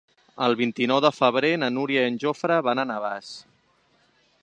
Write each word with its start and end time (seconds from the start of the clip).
El 0.45 0.55
vint-i-nou 0.61 1.01
de 1.07 1.11
febrer 1.17 1.53
na 1.65 1.69
Núria 1.77 2.07
i 2.07 2.13
en 2.13 2.19
Jofre 2.25 2.61
van 2.71 2.85
a 2.85 2.87
Navàs. 2.93 3.33